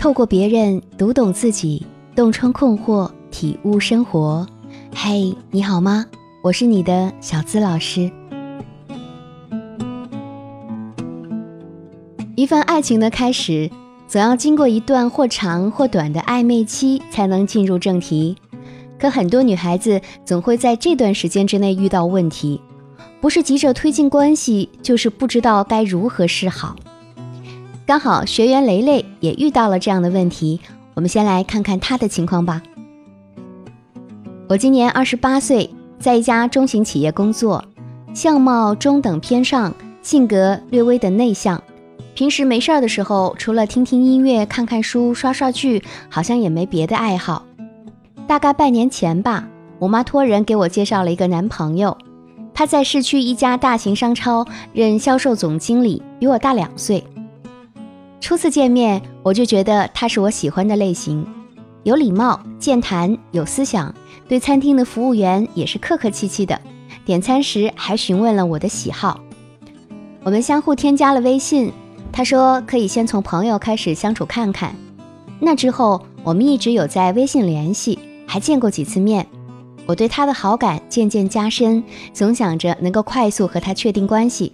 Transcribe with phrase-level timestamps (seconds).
[0.00, 1.84] 透过别人读懂自己，
[2.16, 4.46] 洞穿困惑，体悟生活。
[4.94, 6.06] 嘿，你好吗？
[6.42, 8.10] 我是你的小资老师。
[12.34, 13.70] 一份爱情的开始，
[14.08, 18.34] 总要经过一段或长或短的暧昧期，才能进入正题。
[18.98, 22.58] 可很多女孩子总会在这段时间之内遇到问题，
[23.20, 26.74] 不是急着推进关系，就是不知道该如何是好。
[27.90, 30.60] 刚好学员雷雷也遇到了这样的问题，
[30.94, 32.62] 我们先来看看他的情况吧。
[34.48, 37.64] 我今年二十八岁，在一家中型企业工作，
[38.14, 41.60] 相貌中等偏上，性格略微的内向。
[42.14, 47.44] 平时没事儿的时候，除了听听音乐、看看书、刷刷剧，好像也没别的爱好。
[48.28, 49.48] 大概半年前吧，
[49.80, 51.98] 我妈托人给我介绍了一个男朋友，
[52.54, 57.02] 他在市区一家大型商超任销售总经理，比我大两岁。
[58.20, 61.26] 初次见面，我就觉得他是我喜欢的类型，
[61.82, 63.92] 有礼貌、健谈、有思想，
[64.28, 66.60] 对餐厅的服务员也是客客气气的，
[67.04, 69.18] 点餐时还询问了我的喜好。
[70.22, 71.72] 我们相互添加了微信，
[72.12, 74.76] 他说可以先从朋友开始相处看看。
[75.40, 79.26] 那之后，我们一直有在微信联系，还见过几次面。
[79.86, 84.52] 我对他的好感渐渐加深，总想着能够快速和他确定关系。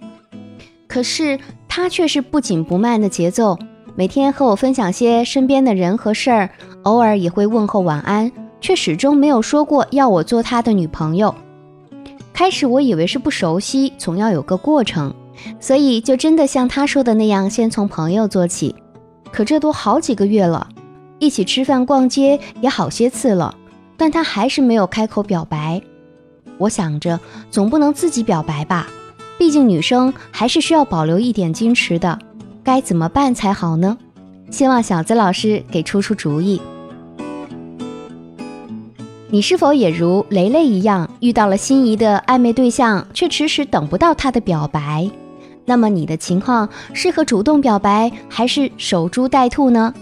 [0.87, 1.37] 可是。
[1.77, 3.55] 他却是不紧不慢的节奏，
[3.95, 6.49] 每天和我分享些身边的人和事儿，
[6.81, 11.35] 偶尔也会问候晚安，却始终没有说过要我做他的女朋友。
[12.33, 15.13] 开始我以为是不熟悉，总要有个过程，
[15.59, 18.73] 所以就真的像他说的那样，先从朋友做起。
[19.31, 20.67] 可这都好几个月了，
[21.19, 23.53] 一起吃饭逛街也好些次了，
[23.95, 25.79] 但他还是没有开口表白。
[26.57, 27.19] 我想着，
[27.51, 28.87] 总不能自己表白吧。
[29.37, 32.17] 毕竟女生还是需要保留一点矜持的，
[32.63, 33.97] 该怎么办才好呢？
[34.49, 36.61] 希望小资老师给出出主意。
[39.29, 45.09] 你是否也如雷雷一样，遇到了心仪的暧昧对象，却迟迟等不到他的表白？
[45.65, 49.93] 那么你的情况适合主动表白，还是守株待兔呢？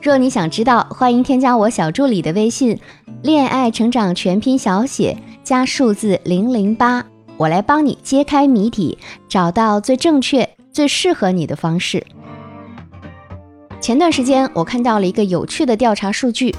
[0.00, 2.76] 若你想知道，欢迎添加我小助理的微信
[3.22, 7.06] “恋爱成长全拼小写加数字零零八”。
[7.36, 8.98] 我来帮你揭开谜底，
[9.28, 12.06] 找到最正确、最适合你的方式。
[13.80, 16.54] 前段时间，我看到了一个有趣的调查数据，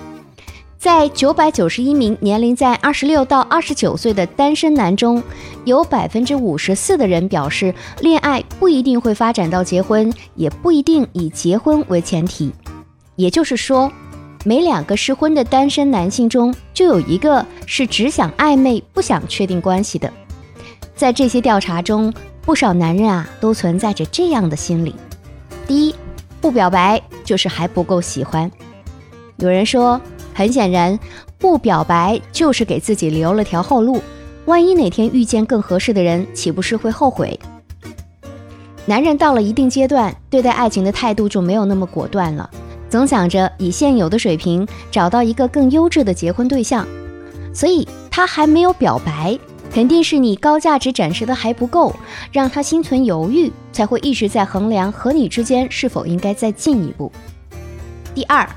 [0.78, 5.24] 在九百九十一名年龄在二十六到二十九岁的单身男中，
[5.64, 12.52] 有百分之五十四的人表示，恋爱不一定会发展到结婚，也不一定以结婚为前提。
[13.16, 13.90] 也就是说，
[14.44, 20.12] 每两个失婚的单身男性中，就有一个是只想暧昧，不想确定关系的。
[21.04, 24.96] 在这些调查中，不少男人啊都存在着这样的心理：
[25.68, 25.94] 第一，
[26.40, 28.50] 不表白就是还不够喜欢。
[29.36, 30.00] 有人说，
[30.34, 30.98] 很显然，
[31.38, 34.02] 不表白就是给自己留了条后路，
[34.46, 37.38] 万一哪天遇见更合适的人，岂不是会后悔？
[38.86, 42.50] 男人到了一定阶段，对待爱情的态度就没有那么果断了，
[42.90, 46.88] 总想着以现有的水平找到一个更优质的结婚对象，
[47.54, 49.38] 所以他还没有表白。
[49.74, 51.96] 肯定是你高价值展示的还不够，
[52.32, 57.12] 让他心存犹豫，才会一直在衡量和你之间是否应该再进一步。
[58.14, 58.48] 第二，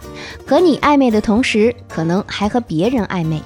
[0.47, 3.41] 和你暧昧的同时，可能还和别人暧昧。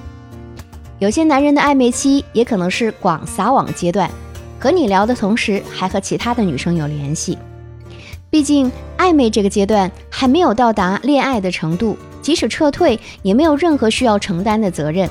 [0.99, 4.11] 有些男人的暧昧期也可能是广撒网阶段，
[4.59, 7.37] 和你聊的同时，还和其他的女生有联系。
[8.29, 15.09] 毕竟暧昧这个阶段还没有到达恋爱的程度，即使撤退，也没有任何需要承担的责任。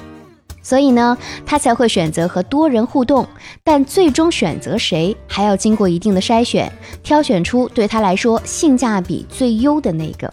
[0.63, 1.17] 所以呢，
[1.47, 3.27] 他才会选择和多人互动，
[3.65, 6.71] 但最终选择谁还要经过一定的筛选，
[7.03, 10.33] 挑选出对他来说性价比最优的那个。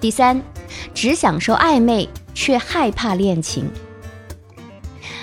[0.00, 0.40] 第三，
[0.94, 3.68] 只享受暧昧却害怕恋情。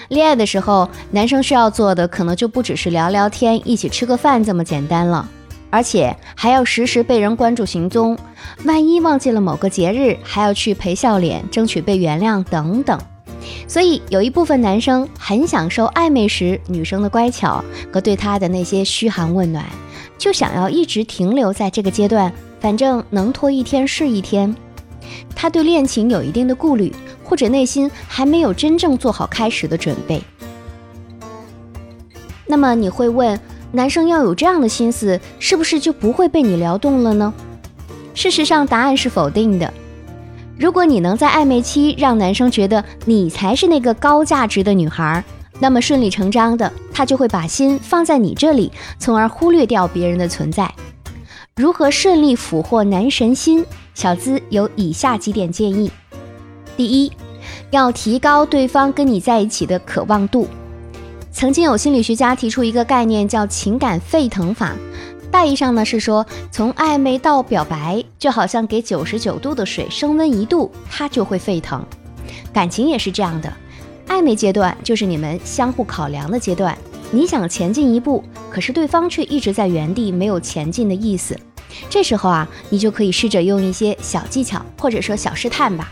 [0.09, 5.27] 恋爱的时候，男生需要做的可能就不只是聊聊天、一起吃个饭这么简单了，
[5.69, 8.17] 而且还要时时被人关注行踪，
[8.65, 12.99] 万一忘记了某个节日，还要去陪笑脸，争取被原谅等等。
[13.67, 19.65] 所以有一部分男生很享受暧昧时女生的乖巧和对他的那些嘘寒问暖，
[20.17, 24.55] 就想要一直停留在这个阶段，反正能拖一天是一天。
[25.35, 26.93] 他对恋情有一定的顾虑，
[27.23, 30.21] 或者内心还没有真正做好开始的准备。
[32.45, 33.39] 那么你会问，
[33.71, 37.33] 男生要有这样的心思，是不是就不会被你撩动了呢？
[38.13, 39.73] 事实上，答案是否定的。
[40.59, 45.23] 如果你能在暧昧期让男生觉得你才是那个高价值的女孩，
[45.57, 50.69] 那么顺理成章的，他就会把心放在你这里，从而忽略掉别人的存在。
[51.55, 53.65] 如何顺利俘获男神心？
[53.93, 55.89] 小资有以下几点建议：
[56.75, 57.11] 第一，
[57.71, 60.45] 要提高对方跟你在一起的渴望度。
[61.31, 64.73] 曾经有心理学家提出一个概念，叫情感沸腾法。
[65.31, 71.85] 大意上呢是说，从暧昧到表白，就好像给九十九度的水升温一度，它就会沸腾。
[72.51, 73.53] 感情也是这样的，
[74.07, 76.77] 暧昧阶段就是你们相互考量的阶段。
[77.11, 81.39] 你想前进一步，可是对方却一直在原地，没有前进的意思。
[81.89, 85.91] 这时候啊，你就可以试着用一些小技巧，或者说小试探吧。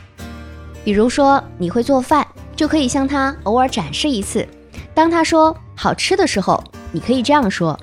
[0.83, 2.25] 比如说，你会做饭，
[2.55, 4.47] 就可以向他偶尔展示一次。
[4.93, 7.79] 当他说好吃的时候，你可以这样说：“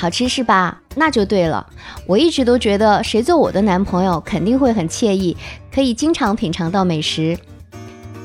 [0.00, 0.80] 好吃是吧？
[0.94, 1.66] 那就对了。
[2.06, 5.36] 我一直都觉得，谁做我的男朋友肯定会很惬意，
[5.70, 7.38] 可以经常品尝到美食。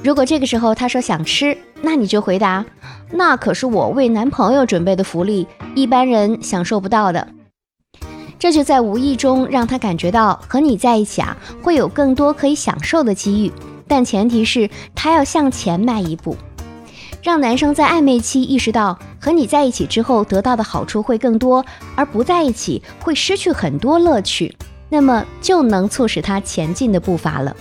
[0.02, 2.64] 如果这个时候他说想吃，那你就回答。”
[3.12, 5.46] 那可是我为男朋友准备的福利，
[5.76, 7.28] 一般人享受不到的。
[8.40, 13.52] 这就在无意中让他感觉到和你在一起啊，会有更多可以享受的机遇，
[13.86, 16.38] 但前提是他要向前迈一步，
[17.26, 24.56] 让男生在暧昧期意识到和你在一起之后得到的好处会更多，而不在一起会失去很多乐趣，
[24.90, 27.58] 那么就能促使他前进的步伐了。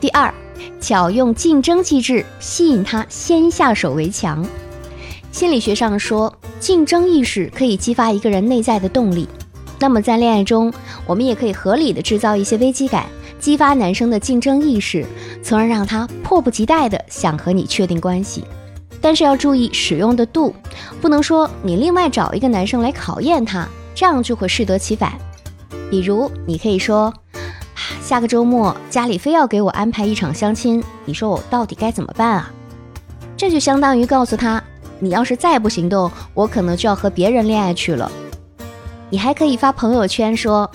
[0.00, 0.34] 第二。
[0.78, 4.44] 巧用竞争机制吸引他先下手为强。
[5.30, 9.28] 心理学上说，竞争意识可以激发一个人内在的动力。
[9.78, 10.72] 那么在恋爱中，
[11.06, 13.06] 我们也可以合理的制造一些危机感，
[13.40, 15.04] 激发男生的竞争意识，
[15.42, 18.44] 从而让他迫不及待的想和你确定关系。
[19.00, 20.54] 但是要注意使用的度，
[21.00, 25.12] 不能说你另外找一个男生来考验他，这样就会适得其反。
[25.90, 27.12] 比如，你可以说。
[28.02, 32.50] 下个周末家里非要给我安排一场相亲，你说我到底该怎么办啊？
[33.36, 34.62] 这就相当于告诉他，
[34.98, 38.10] 你要是再不行动，我可能就要和别人恋爱去了。
[39.08, 40.70] 你还可以发朋友圈说，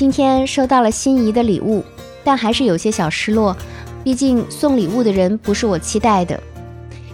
[0.00, 1.84] 今天收到了心仪的礼物，
[2.24, 3.54] 但还是有些小失落，
[4.02, 6.42] 毕竟送礼物的人不是我期待的，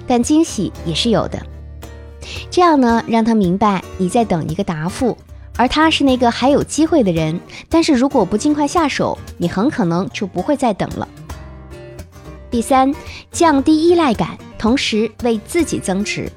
[0.06, 1.37] 但惊喜也是有的。
[2.49, 5.19] 这样呢，让他明白你在等一个答复。
[5.56, 11.09] 而他是那个还有机会的人，但是如果不尽快下手，你很可能就不会再等了。
[12.53, 12.94] 第三，
[13.32, 16.31] 降低依赖感，同时为自己增值。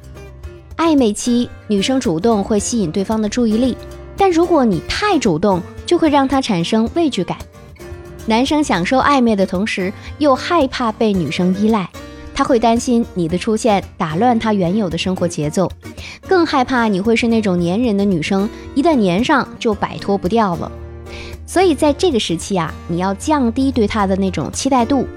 [0.77, 3.77] 暧昧期，女生主动会吸引对方的注意力，
[4.17, 7.35] 但如果你太主动，就会让他产生畏惧感。
[8.27, 11.89] 男生享受暧昧的同时，又害怕被女生依赖。
[12.35, 15.67] 他会担心你的出现打乱他原有的生活节奏，
[16.27, 20.71] 更害怕你会是那种粘人的女生，一旦粘上就摆脱不掉了。
[21.47, 25.07] 所以在这个时期啊，你要降低对他的那种期待度，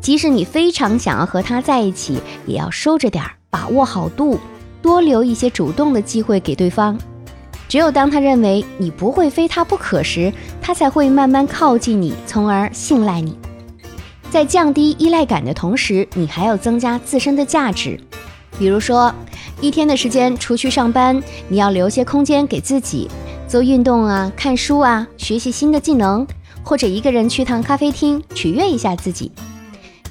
[0.00, 4.40] 即使你非常想要和他在一起，也要收着点儿，把握好度，
[4.80, 6.98] 多留一些主动的机会给对方。
[7.72, 10.30] 只有当他认为你不会非他不可时，
[10.60, 13.34] 他才会慢慢靠近你，从而信赖你。
[14.30, 17.98] 在降低依赖感的同时，你还要增加自身的价值。
[18.58, 19.10] 比如说，
[19.62, 23.08] 一天的时间除去上班，你要留些空间给自己，
[23.48, 26.26] 做运动啊、看书啊、学习新的技能，
[26.62, 29.32] 或者一个人去趟咖啡厅取悦一下自己。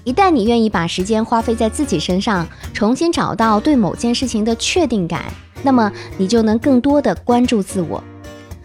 [0.04, 5.25] 一旦你愿意把时间花费在自己身上，重新找到对某件事情的确定感，
[5.63, 8.04] 那么你就能更多的关注自我，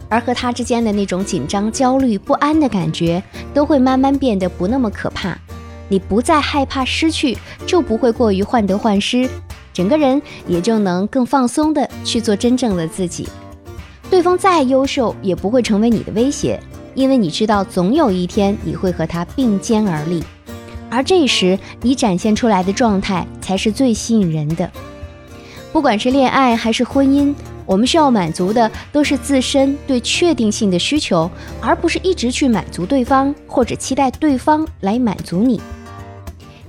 [0.09, 3.23] 而和他之间的那种紧张、焦虑、不安的感觉，
[3.53, 5.37] 都会慢慢变得不那么可怕。
[5.89, 7.37] 你不再害怕失去，
[7.67, 9.29] 就不会过于患得患失，
[9.73, 13.29] 整个人也就能更放松的去做真正的自己。
[14.11, 16.61] 对方再优秀，也不会成为你的威胁，
[16.95, 20.25] 因为你知道总有一天你会和他并肩而立，
[20.91, 24.71] 而这时你展现出来的状态才是最吸引人的。
[25.77, 27.35] 不管是恋爱还是婚姻，
[27.67, 31.31] 我们需要满足的都是自身对确定性的需求，
[31.61, 35.61] 而不是一直去满足对方或者期待对方来满足你。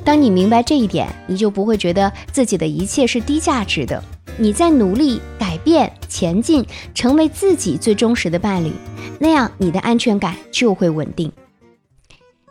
[0.04, 4.04] 当你明白这一点，你就不会觉得自己的一切是低价值的。
[4.36, 8.74] 你在努力改变、前进，成为自己最忠实的伴侣，
[9.20, 11.32] 那样你的安全感就会稳定。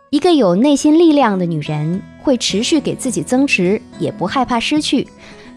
[0.08, 5.06] 一个有内心力量的女人，会持续给自己增值，也不害怕失去，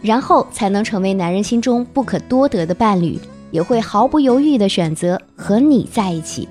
[0.02, 3.20] 然后才能成为男人心中不可多得的伴侣，
[3.52, 6.48] 也会毫不犹豫地选择和你在一起。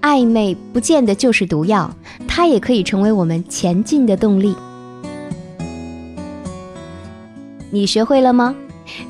[0.00, 1.90] 暧昧不见得就是毒药，
[2.28, 4.54] 它也可以成为我们前进的动力。
[7.70, 8.54] 你学会了吗？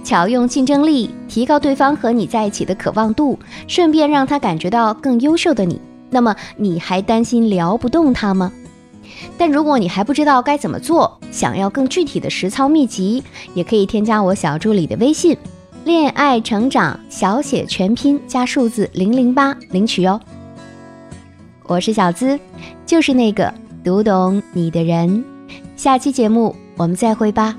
[0.04, 5.80] 巧用竞争力提高对方和你在一起的渴望度，顺便让他感觉到更优秀的你。
[6.10, 8.52] 那么你还担心聊不动他吗？
[9.36, 13.22] 但如果你还不知道该怎么做，想要更具体的实操秘籍，
[13.54, 15.36] 也可以添加我小助理的微信。
[15.84, 20.20] 恋爱成长小写全拼加数字零零八领取哦。
[21.66, 22.38] 我是小资，
[22.86, 23.52] 就是那个
[23.82, 25.24] 读懂你的人。
[25.76, 27.56] 下期节目我们再会吧。